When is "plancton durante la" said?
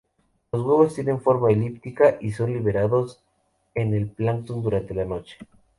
4.09-5.05